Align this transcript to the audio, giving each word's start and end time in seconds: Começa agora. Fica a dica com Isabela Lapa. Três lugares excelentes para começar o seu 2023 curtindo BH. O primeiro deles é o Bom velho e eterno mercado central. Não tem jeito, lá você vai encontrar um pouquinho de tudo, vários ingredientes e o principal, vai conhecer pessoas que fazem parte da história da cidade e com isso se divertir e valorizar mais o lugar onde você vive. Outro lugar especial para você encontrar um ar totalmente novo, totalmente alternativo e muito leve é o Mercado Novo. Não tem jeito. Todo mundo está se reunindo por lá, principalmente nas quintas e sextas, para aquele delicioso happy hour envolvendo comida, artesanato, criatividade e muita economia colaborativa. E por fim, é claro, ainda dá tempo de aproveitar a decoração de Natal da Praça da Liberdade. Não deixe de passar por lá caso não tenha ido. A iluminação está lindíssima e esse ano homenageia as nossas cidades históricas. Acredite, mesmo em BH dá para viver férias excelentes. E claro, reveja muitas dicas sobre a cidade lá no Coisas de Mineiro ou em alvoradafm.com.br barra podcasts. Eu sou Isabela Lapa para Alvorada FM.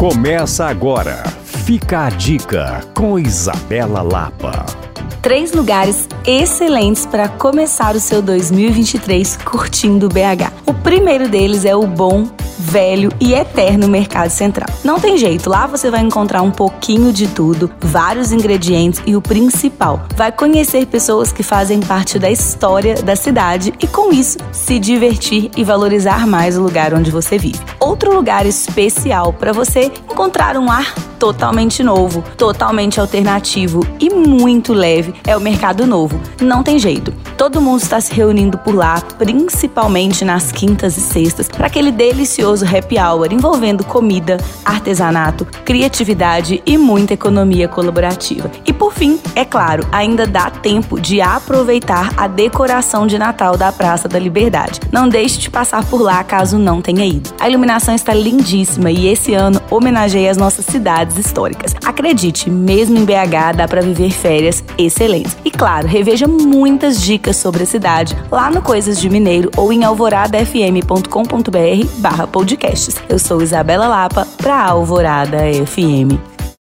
Começa 0.00 0.64
agora. 0.64 1.22
Fica 1.66 2.06
a 2.06 2.08
dica 2.08 2.80
com 2.94 3.18
Isabela 3.18 4.00
Lapa. 4.00 4.64
Três 5.20 5.52
lugares 5.52 6.08
excelentes 6.26 7.04
para 7.04 7.28
começar 7.28 7.94
o 7.94 8.00
seu 8.00 8.22
2023 8.22 9.36
curtindo 9.44 10.08
BH. 10.08 10.50
O 10.64 10.72
primeiro 10.72 11.28
deles 11.28 11.66
é 11.66 11.76
o 11.76 11.86
Bom 11.86 12.26
velho 12.70 13.10
e 13.20 13.34
eterno 13.34 13.88
mercado 13.88 14.30
central. 14.30 14.68
Não 14.84 15.00
tem 15.00 15.18
jeito, 15.18 15.50
lá 15.50 15.66
você 15.66 15.90
vai 15.90 16.00
encontrar 16.00 16.40
um 16.42 16.52
pouquinho 16.52 17.12
de 17.12 17.26
tudo, 17.26 17.68
vários 17.80 18.30
ingredientes 18.30 19.02
e 19.04 19.16
o 19.16 19.20
principal, 19.20 20.04
vai 20.14 20.30
conhecer 20.30 20.86
pessoas 20.86 21.32
que 21.32 21.42
fazem 21.42 21.80
parte 21.80 22.16
da 22.18 22.30
história 22.30 22.94
da 23.02 23.16
cidade 23.16 23.74
e 23.80 23.86
com 23.88 24.12
isso 24.12 24.38
se 24.52 24.78
divertir 24.78 25.50
e 25.56 25.64
valorizar 25.64 26.26
mais 26.28 26.56
o 26.56 26.62
lugar 26.62 26.94
onde 26.94 27.10
você 27.10 27.36
vive. 27.38 27.58
Outro 27.80 28.14
lugar 28.14 28.46
especial 28.46 29.32
para 29.32 29.52
você 29.52 29.90
encontrar 30.10 30.56
um 30.56 30.70
ar 30.70 30.94
totalmente 31.18 31.82
novo, 31.82 32.22
totalmente 32.36 33.00
alternativo 33.00 33.80
e 33.98 34.08
muito 34.10 34.72
leve 34.72 35.12
é 35.26 35.36
o 35.36 35.40
Mercado 35.40 35.86
Novo. 35.86 36.20
Não 36.40 36.62
tem 36.62 36.78
jeito. 36.78 37.12
Todo 37.40 37.58
mundo 37.58 37.80
está 37.80 37.98
se 38.02 38.12
reunindo 38.12 38.58
por 38.58 38.74
lá, 38.74 39.00
principalmente 39.16 40.26
nas 40.26 40.52
quintas 40.52 40.94
e 40.98 41.00
sextas, 41.00 41.48
para 41.48 41.68
aquele 41.68 41.90
delicioso 41.90 42.66
happy 42.66 42.98
hour 42.98 43.32
envolvendo 43.32 43.82
comida, 43.82 44.36
artesanato, 44.62 45.46
criatividade 45.64 46.62
e 46.66 46.76
muita 46.76 47.14
economia 47.14 47.66
colaborativa. 47.66 48.50
E 48.66 48.74
por 48.74 48.92
fim, 48.92 49.18
é 49.34 49.42
claro, 49.42 49.86
ainda 49.90 50.26
dá 50.26 50.50
tempo 50.50 51.00
de 51.00 51.22
aproveitar 51.22 52.12
a 52.14 52.28
decoração 52.28 53.06
de 53.06 53.18
Natal 53.18 53.56
da 53.56 53.72
Praça 53.72 54.06
da 54.06 54.18
Liberdade. 54.18 54.78
Não 54.92 55.08
deixe 55.08 55.38
de 55.38 55.48
passar 55.48 55.82
por 55.86 56.02
lá 56.02 56.22
caso 56.22 56.58
não 56.58 56.82
tenha 56.82 57.06
ido. 57.06 57.30
A 57.40 57.48
iluminação 57.48 57.94
está 57.94 58.12
lindíssima 58.12 58.90
e 58.90 59.08
esse 59.08 59.32
ano 59.32 59.62
homenageia 59.70 60.30
as 60.30 60.36
nossas 60.36 60.66
cidades 60.66 61.16
históricas. 61.16 61.74
Acredite, 61.86 62.50
mesmo 62.50 62.98
em 62.98 63.04
BH 63.06 63.56
dá 63.56 63.66
para 63.66 63.80
viver 63.80 64.10
férias 64.10 64.62
excelentes. 64.76 65.38
E 65.42 65.50
claro, 65.50 65.86
reveja 65.86 66.28
muitas 66.28 67.00
dicas 67.00 67.29
sobre 67.32 67.62
a 67.62 67.66
cidade 67.66 68.16
lá 68.30 68.50
no 68.50 68.62
Coisas 68.62 69.00
de 69.00 69.08
Mineiro 69.08 69.50
ou 69.56 69.72
em 69.72 69.84
alvoradafm.com.br 69.84 71.58
barra 71.98 72.26
podcasts. 72.26 72.96
Eu 73.08 73.18
sou 73.18 73.40
Isabela 73.42 73.88
Lapa 73.88 74.26
para 74.38 74.62
Alvorada 74.64 75.38
FM. 75.66 76.39